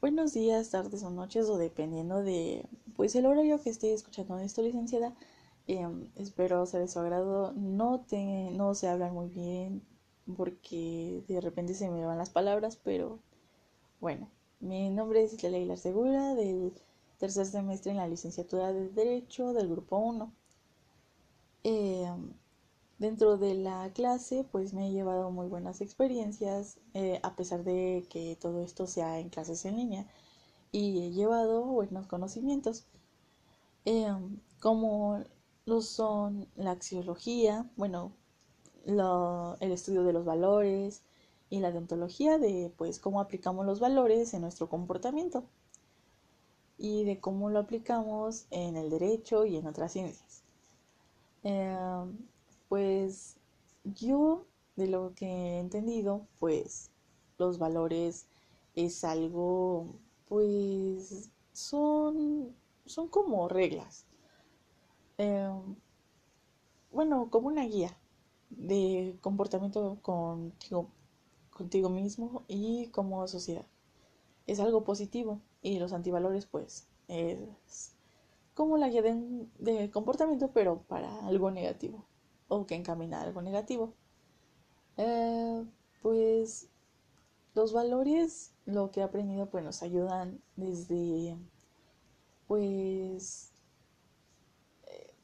[0.00, 2.64] Buenos días, tardes o noches o dependiendo de
[2.96, 5.14] pues el horario que esté escuchando esto, licenciada.
[5.66, 7.52] Em, espero sea de su agrado.
[7.52, 9.82] No te, no se hablan muy bien
[10.38, 13.18] porque de repente se me van las palabras, pero
[14.00, 16.72] bueno, mi nombre es Leila Segura del
[17.18, 20.32] tercer semestre en la licenciatura de Derecho del grupo 1.
[21.64, 22.32] Em,
[23.00, 28.06] dentro de la clase pues me he llevado muy buenas experiencias eh, a pesar de
[28.10, 30.06] que todo esto sea en clases en línea
[30.70, 32.86] y he llevado buenos conocimientos
[33.84, 35.24] em, como
[35.66, 38.12] lo son la axiología, bueno,
[38.84, 41.02] el estudio de los valores
[41.48, 45.44] y la deontología de pues cómo aplicamos los valores en nuestro comportamiento
[46.78, 50.42] y de cómo lo aplicamos en el derecho y en otras ciencias.
[51.42, 52.18] Em,
[52.70, 53.36] pues
[53.82, 56.92] yo de lo que he entendido, pues
[57.36, 58.28] los valores
[58.76, 59.96] es algo,
[60.28, 62.54] pues son,
[62.86, 64.06] son como reglas.
[65.18, 65.74] Em,
[66.92, 67.98] bueno, como una guía
[68.50, 70.90] de comportamiento contigo,
[71.50, 73.66] contigo mismo y como sociedad.
[74.46, 77.96] Es algo positivo y los antivalores pues es
[78.54, 82.04] como la guía de, comportamiento pero para algo negativo
[82.50, 83.94] o que encamina algo negativo.
[84.98, 85.64] Eh,
[86.02, 86.68] pues
[87.54, 91.36] los valores, lo que he aprendido, pues nos ayudan desde,
[92.46, 93.52] pues,
[94.86, 95.14] eh,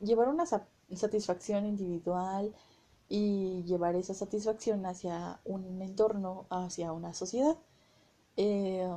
[0.00, 2.54] llevar una satisfacción individual
[3.08, 7.56] y llevar esa satisfacción hacia un entorno, hacia una sociedad.
[8.36, 8.88] Eh,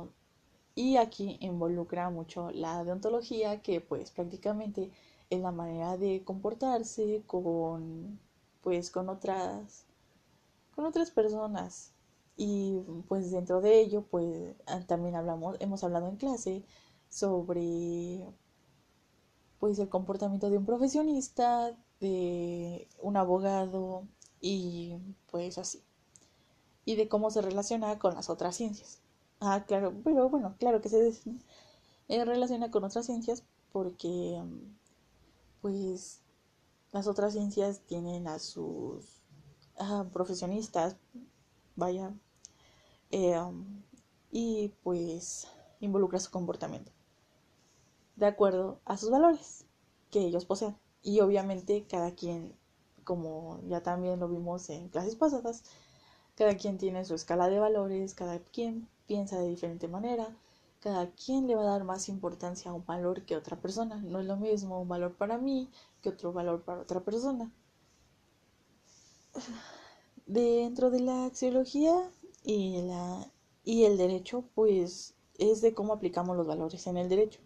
[0.74, 4.90] y aquí involucra mucho la deontología, que pues prácticamente
[5.32, 8.20] es la manera de comportarse con
[8.62, 9.86] pues con otras
[10.74, 11.92] con otras personas.
[12.36, 16.64] Y pues dentro de ello pues ah, también hablamos hemos hablado en clase
[17.08, 18.26] sobre
[19.58, 24.04] pues el comportamiento de un profesionista de un abogado
[24.40, 24.96] y
[25.30, 25.82] pues así.
[26.84, 29.00] Y de cómo se relaciona con las otras ciencias.
[29.40, 31.12] Ah, claro, pero bueno, claro que se
[32.24, 34.42] relaciona con otras ciencias porque
[35.62, 36.20] pues
[36.92, 39.22] las otras ciencias tienen a sus
[40.12, 40.96] profesionistas,
[41.74, 42.12] vaya,
[43.10, 43.40] eh,
[44.30, 45.48] y pues
[45.80, 46.92] involucra su comportamiento
[48.16, 49.64] de acuerdo a sus valores
[50.10, 50.76] que ellos poseen.
[51.02, 52.54] Y obviamente cada quien,
[53.04, 55.64] como ya también lo vimos en clases pasadas,
[56.36, 60.36] cada quien tiene su escala de valores, cada quien piensa de diferente manera,
[60.82, 63.96] cada quien le va a dar más importancia a un valor que otra persona.
[64.02, 65.70] No es lo mismo un valor para mí
[66.02, 67.52] que otro valor para otra persona.
[70.26, 72.10] Dentro de la axiología
[72.44, 73.30] y, la,
[73.64, 77.40] y el derecho, pues es de cómo aplicamos los valores en el derecho,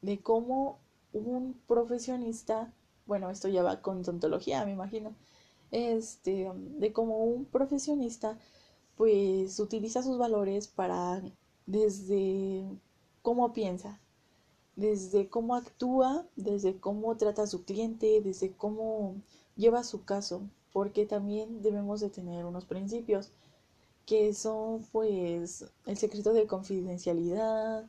[0.00, 0.78] de cómo
[1.12, 2.72] un profesionista,
[3.06, 5.14] bueno, esto ya va con tontología, me imagino,
[5.72, 8.38] este, de cómo un profesionista
[8.96, 11.22] pues utiliza sus valores para
[11.68, 12.64] desde
[13.20, 14.00] cómo piensa,
[14.74, 19.16] desde cómo actúa, desde cómo trata a su cliente, desde cómo
[19.54, 20.40] lleva su caso,
[20.72, 23.32] porque también debemos de tener unos principios
[24.06, 27.84] que son pues el secreto de confidencialidad,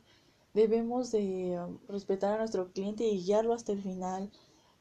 [0.52, 1.58] debemos de
[1.88, 4.30] respetar a nuestro cliente y guiarlo hasta el final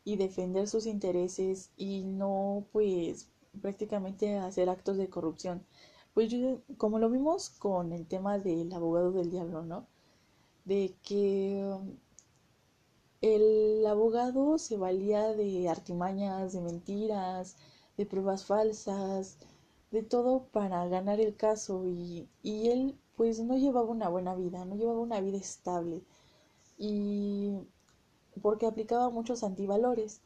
[0.03, 3.29] y defender sus intereses y no pues
[3.61, 5.63] prácticamente hacer actos de corrupción.
[6.13, 9.87] Pues yo, como lo vimos con el tema del abogado del diablo, ¿no?
[10.65, 11.97] De que um,
[13.21, 17.55] el abogado se valía de artimañas, de mentiras,
[17.97, 19.37] de pruebas falsas,
[19.91, 24.65] de todo para ganar el caso y, y él pues no llevaba una buena vida,
[24.65, 26.03] no llevaba una vida estable
[26.77, 27.53] y
[28.41, 30.21] porque aplicaba muchos antivalores,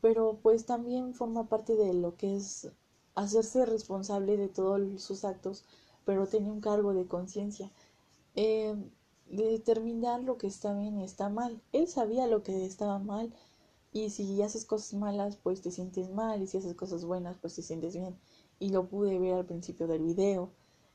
[0.00, 2.68] pero pues también forma parte de lo que es
[3.16, 5.64] hacerse responsable de todos sus actos,
[6.04, 7.72] pero tenía un cargo de conciencia,
[8.36, 8.76] eh,
[9.28, 11.60] de determinar lo que está bien y está mal.
[11.72, 13.34] Él sabía lo que estaba mal
[13.92, 17.54] y si haces cosas malas, pues te sientes mal y si haces cosas buenas, pues
[17.56, 18.16] te sientes bien.
[18.58, 20.50] Y lo pude ver al principio del video,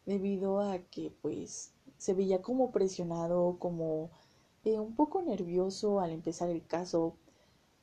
[0.05, 4.11] debido a que pues se veía como presionado, como
[4.63, 7.15] eh, un poco nervioso al empezar el caso.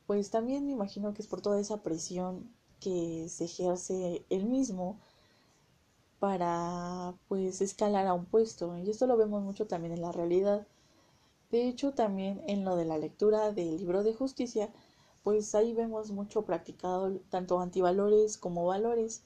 [0.06, 2.48] Pues también me imagino que es por toda esa presión
[2.80, 4.98] que se ejerce él mismo
[6.18, 10.66] para pues escalar a un puesto y esto lo vemos mucho también en la realidad.
[11.50, 14.70] De hecho también en lo de la lectura del libro de justicia
[15.22, 19.24] pues ahí vemos mucho practicado tanto antivalores como valores.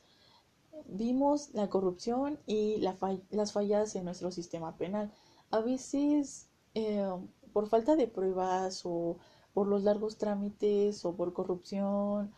[0.87, 5.13] Vimos la corrupción y las fallas en nuestro sistema penal.
[5.51, 7.07] A veces eh,
[7.53, 9.19] por falta de pruebas o
[9.55, 12.33] por los largos trámites o por corrupción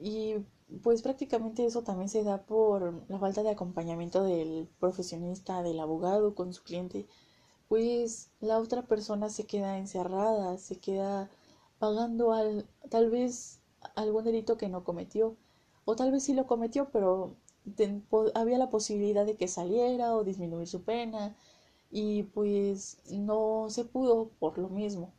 [0.00, 0.36] y
[0.82, 6.34] pues prácticamente eso también se da por la falta de acompañamiento del profesionista, del abogado
[6.34, 7.06] con su cliente,
[7.68, 11.30] pues la otra persona se queda encerrada, se queda
[11.78, 13.60] pagando al, tal vez
[13.94, 15.36] algún delito que no cometió,
[15.84, 17.36] o tal vez sí lo cometió, pero
[18.34, 21.36] había la posibilidad de que saliera o disminuir su pena,
[21.90, 25.12] y pues no se pudo por lo mismo,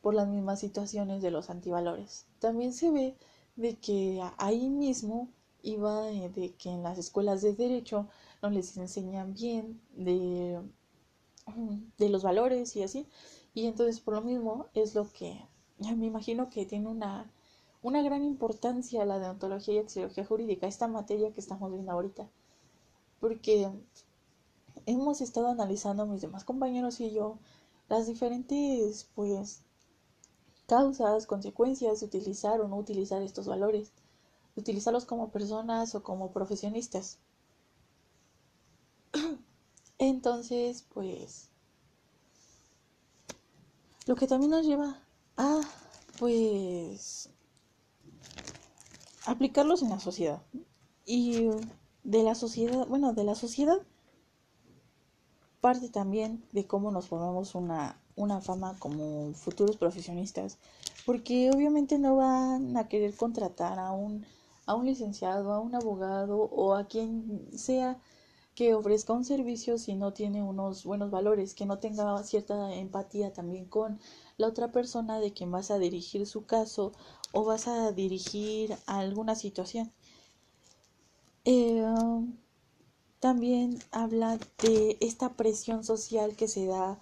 [0.00, 2.26] por las mismas situaciones de los antivalores.
[2.38, 3.16] También se ve
[3.58, 5.28] de que ahí mismo
[5.62, 8.08] iba de que en las escuelas de derecho
[8.40, 10.62] no les enseñan bien de,
[11.98, 13.06] de los valores y así.
[13.54, 15.42] Y entonces por lo mismo es lo que
[15.78, 17.30] me imagino que tiene una,
[17.82, 22.28] una gran importancia la deontología y axiología jurídica, esta materia que estamos viendo ahorita.
[23.18, 23.68] Porque
[24.86, 27.38] hemos estado analizando mis demás compañeros y yo
[27.88, 29.62] las diferentes pues
[30.68, 33.90] causas, consecuencias de utilizar o no utilizar estos valores,
[34.54, 37.18] utilizarlos como personas o como profesionistas.
[39.98, 41.48] Entonces, pues,
[44.06, 45.00] lo que también nos lleva
[45.38, 45.62] a,
[46.18, 47.30] pues,
[49.24, 50.42] aplicarlos en la sociedad.
[51.06, 51.48] Y
[52.04, 53.80] de la sociedad, bueno, de la sociedad
[55.62, 60.58] parte también de cómo nos formamos una una fama como futuros profesionistas,
[61.06, 64.26] porque obviamente no van a querer contratar a un,
[64.66, 67.98] a un licenciado, a un abogado o a quien sea
[68.54, 73.32] que ofrezca un servicio si no tiene unos buenos valores, que no tenga cierta empatía
[73.32, 74.00] también con
[74.36, 76.92] la otra persona de quien vas a dirigir su caso
[77.32, 79.92] o vas a dirigir alguna situación.
[81.44, 81.84] Eh,
[83.20, 86.98] también habla de esta presión social que se da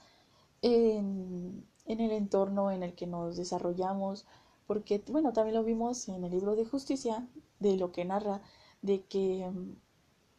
[0.67, 4.27] en, el entorno en el que nos desarrollamos,
[4.67, 7.29] porque, bueno, también lo vimos en el libro de justicia,
[7.61, 8.43] de lo que narra,
[8.83, 9.49] de que,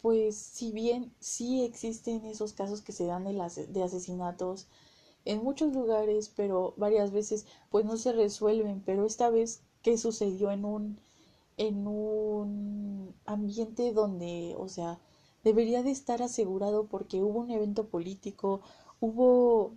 [0.01, 4.67] pues, si bien sí existen esos casos que se dan de, las, de asesinatos
[5.25, 10.51] en muchos lugares, pero varias veces, pues, no se resuelven, pero esta vez, ¿qué sucedió
[10.51, 10.99] en un,
[11.57, 14.99] en un ambiente donde, o sea,
[15.43, 18.61] debería de estar asegurado porque hubo un evento político,
[18.99, 19.73] hubo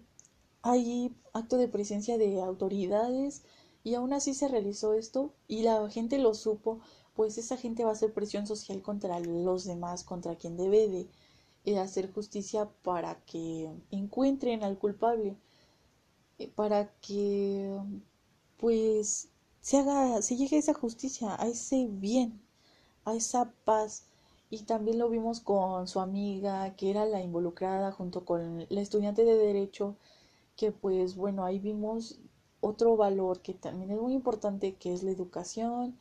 [0.62, 3.42] hay acto de presencia de autoridades
[3.84, 6.80] y aún así se realizó esto y la gente lo supo,
[7.14, 11.08] pues esa gente va a hacer presión social contra los demás, contra quien debe de,
[11.64, 15.36] eh, hacer justicia para que encuentren al culpable,
[16.38, 17.78] eh, para que
[18.58, 19.28] pues
[19.60, 22.40] se haga, se llegue a esa justicia, a ese bien,
[23.04, 24.06] a esa paz.
[24.50, 29.24] Y también lo vimos con su amiga, que era la involucrada junto con la estudiante
[29.24, 29.96] de derecho,
[30.60, 32.20] que pues bueno, ahí vimos
[32.60, 35.98] otro valor que también es muy importante, que es la educación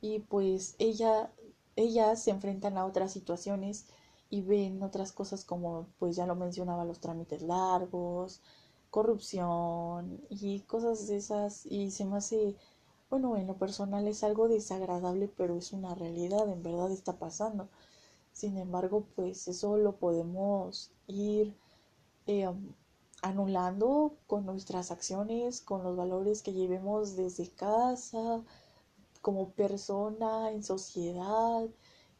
[0.00, 1.32] y pues ella,
[1.74, 3.86] ellas se enfrentan a otras situaciones
[4.30, 8.42] y ven otras cosas como pues ya lo mencionaba los trámites largos,
[8.90, 12.54] corrupción y cosas de esas y se me hace
[13.10, 17.68] bueno en lo personal es algo desagradable pero es una realidad en verdad está pasando.
[18.32, 21.56] Sin embargo pues eso lo podemos ir
[22.26, 22.46] eh,
[23.22, 28.42] anulando con nuestras acciones, con los valores que llevemos desde casa,
[29.22, 31.66] como persona, en sociedad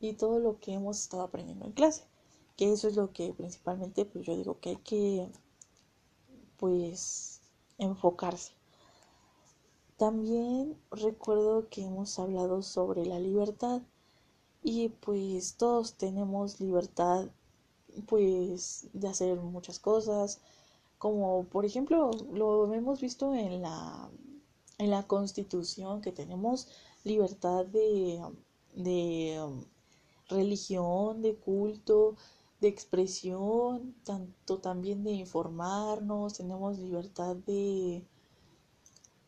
[0.01, 2.05] y todo lo que hemos estado aprendiendo en clase.
[2.57, 5.29] Que eso es lo que principalmente pues yo digo que hay que
[6.57, 7.41] pues
[7.79, 8.53] enfocarse.
[9.97, 13.83] También recuerdo que hemos hablado sobre la libertad
[14.63, 17.29] y pues todos tenemos libertad
[18.07, 20.41] pues de hacer muchas cosas,
[20.99, 24.11] como por ejemplo lo hemos visto en la,
[24.79, 26.69] en la constitución que tenemos
[27.05, 28.21] libertad de,
[28.75, 29.65] de um,
[30.29, 32.17] religión, de culto,
[32.61, 38.05] de expresión, tanto también de informarnos, tenemos libertad de,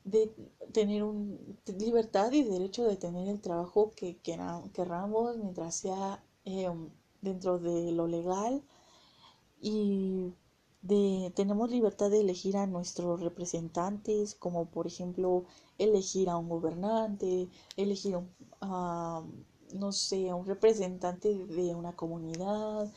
[0.05, 0.33] de
[0.73, 6.69] tener un, libertad y derecho de tener el trabajo que queramos mientras sea eh,
[7.21, 8.63] dentro de lo legal.
[9.61, 10.33] Y
[10.89, 15.45] de tenemos libertad de elegir a nuestros representantes, como por ejemplo
[15.79, 18.19] elegir a un gobernante, elegir
[18.61, 19.23] a,
[19.75, 22.91] no sé, a un representante de una comunidad,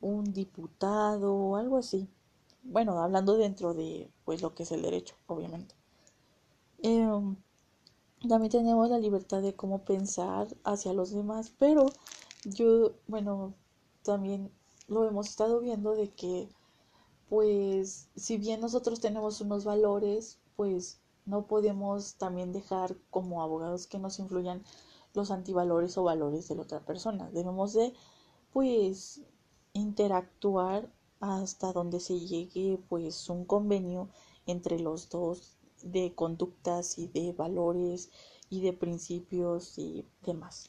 [0.00, 2.08] un diputado, algo así.
[2.64, 5.74] Bueno, hablando dentro de pues lo que es el derecho, obviamente.
[6.82, 7.36] Em,
[8.28, 11.86] también tenemos la libertad de cómo pensar hacia los demás, pero
[12.44, 13.54] yo, bueno,
[14.02, 14.50] también
[14.88, 16.48] lo hemos estado viendo de que
[17.28, 23.98] pues si bien nosotros tenemos unos valores, pues no podemos también dejar como abogados que
[23.98, 24.62] nos influyan
[25.12, 27.30] los antivalores o valores de la otra persona.
[27.30, 27.94] Debemos de
[28.52, 29.22] pues
[29.72, 30.90] interactuar
[31.20, 34.08] hasta donde se llegue pues un convenio
[34.46, 38.10] entre los dos de conductas y de valores
[38.50, 40.68] y de principios y demás.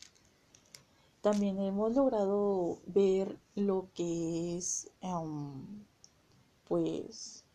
[1.21, 5.83] También hemos logrado ver lo que es um,
[6.67, 7.45] pues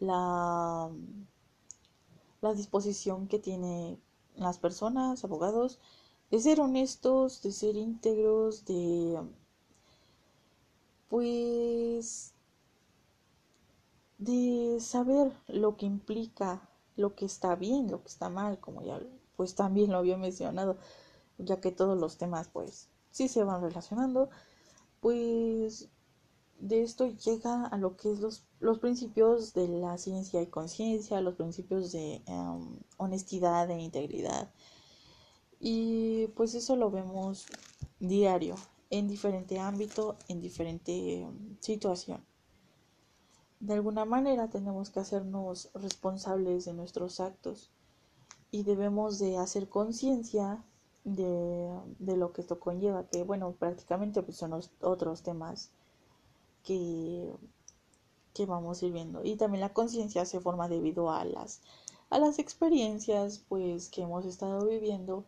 [0.00, 0.90] la,
[2.40, 3.98] la disposición que tiene
[4.36, 5.78] las personas, abogados,
[6.30, 9.18] de ser honestos, de ser íntegros, de
[11.08, 12.34] pues
[14.18, 19.00] de saber lo que implica, lo que está bien, lo que está mal, como ya
[19.36, 20.76] pues también lo había mencionado,
[21.38, 24.28] ya que todos los temas pues sí se van relacionando,
[25.00, 25.88] pues
[26.60, 31.20] de esto llega a lo que es los, los principios de la ciencia y conciencia,
[31.20, 34.50] los principios de em, honestidad e integridad.
[35.60, 37.46] Y pues eso lo vemos
[38.00, 38.56] diario,
[38.90, 42.24] en diferente ámbito, en diferente em, situación.
[43.60, 47.70] De alguna manera tenemos que hacernos responsables de nuestros actos
[48.50, 50.64] y debemos de hacer conciencia
[51.04, 55.70] de, de, lo que esto conlleva, que bueno, prácticamente pues son otros temas
[56.68, 59.24] que, vamos a ir viendo.
[59.24, 61.60] Y también la conciencia se forma debido a las,
[62.10, 65.24] a las experiencias pues que hemos estado viviendo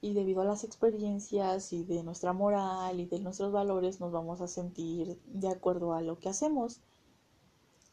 [0.00, 4.40] y debido a las experiencias y de nuestra moral y de nuestros valores nos vamos
[4.40, 6.80] a sentir de acuerdo a lo que hacemos.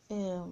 [0.10, 0.44] Eh,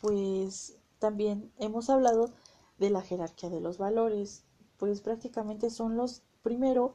[0.00, 2.30] pues también hemos hablado
[2.78, 4.44] de la jerarquía de los valores,
[4.76, 6.94] pues prácticamente son los, primero,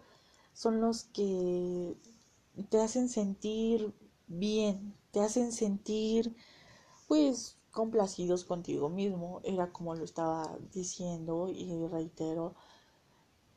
[0.53, 1.97] son los que
[2.69, 3.93] te hacen sentir
[4.27, 6.35] bien, te hacen sentir
[7.07, 12.55] pues complacidos contigo mismo, era como lo estaba diciendo y reitero,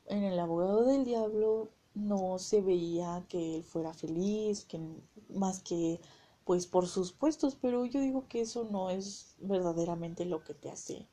[0.07, 4.81] en el abogado del diablo no se veía que él fuera feliz, que
[5.29, 6.01] más que
[6.45, 10.71] pues por sus puestos, pero yo digo que eso no es verdaderamente lo que te
[10.71, 11.07] hace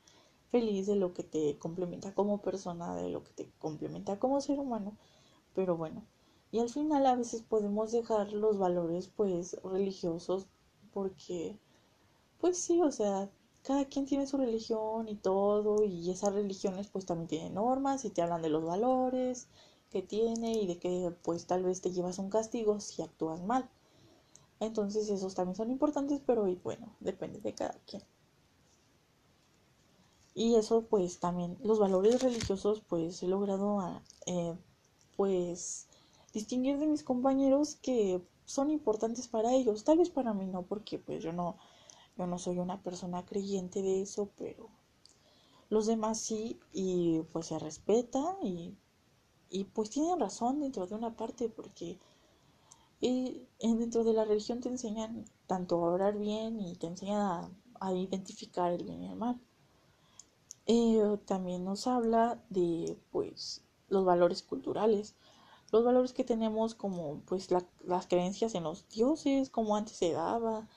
[0.48, 4.58] feliz, de lo que te complementa como persona, de lo que te complementa como ser
[4.58, 4.96] humano,
[5.54, 6.04] pero bueno,
[6.56, 10.46] y al final a veces podemos dejar los valores pues religiosos
[10.94, 11.58] porque
[12.40, 13.28] pues sí, o sea,
[13.62, 18.10] cada quien tiene su religión y todo y esas religiones pues también tienen normas y
[18.10, 19.48] te hablan de los valores
[19.90, 23.68] que tiene y de que pues tal vez te llevas un castigo si actúas mal.
[24.58, 28.02] Entonces esos también son importantes, pero bueno, depende de cada quien.
[30.34, 34.54] Y eso pues también los valores religiosos pues he logrado eh,
[35.18, 35.88] pues
[36.32, 39.84] distinguir de mis compañeros que son importantes para ellos.
[39.84, 41.56] Tal vez para mí no, porque pues yo no,
[42.16, 44.68] yo no soy una persona creyente de eso, pero
[45.70, 48.74] los demás sí, y pues se respeta y,
[49.50, 51.98] y pues tienen razón dentro de una parte, porque
[53.00, 57.50] eh, dentro de la religión te enseñan tanto a orar bien y te enseñan a,
[57.80, 59.40] a identificar el bien y el mal.
[60.66, 65.14] Eh, también nos habla de pues los valores culturales
[65.72, 70.68] los valores que tenemos como pues las creencias en los dioses, como antes se daba,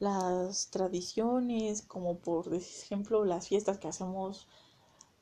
[0.00, 4.48] las tradiciones, como por ejemplo las fiestas que hacemos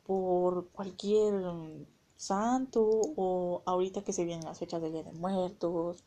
[0.07, 2.83] por cualquier mm, santo
[3.17, 6.05] o ahorita que se vienen las fechas del Día de Muertos.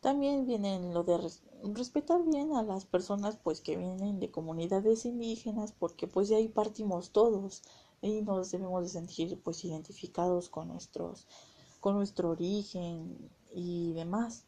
[0.00, 1.18] También vienen lo de
[1.62, 6.48] respetar bien a las personas pues que vienen de comunidades indígenas porque pues de ahí
[6.48, 7.62] partimos todos
[8.02, 11.26] y nos debemos de sentir pues identificados con nuestros
[11.84, 14.46] con nuestro origen y demás.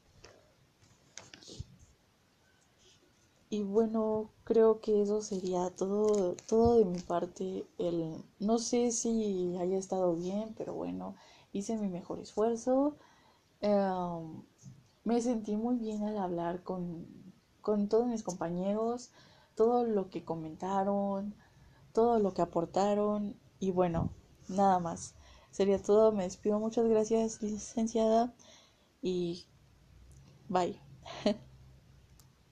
[3.50, 7.66] Y bueno, creo que eso sería todo, todo de mi parte.
[7.76, 11.14] El, no sé si haya estado bien, pero bueno,
[11.52, 12.96] hice mi mejor esfuerzo.
[13.60, 14.42] Em,
[15.04, 17.06] me sentí muy bien al hablar con,
[17.60, 19.10] con todos mis compañeros,
[19.54, 21.34] todo lo que comentaron,
[21.92, 24.08] todo lo que aportaron y bueno,
[24.48, 25.15] nada más.
[25.56, 26.58] Sería todo, me despido.
[26.60, 28.34] Muchas gracias, licenciada.
[29.02, 29.46] Y
[30.48, 30.80] bye.